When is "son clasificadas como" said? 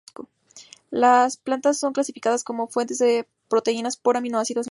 1.77-2.67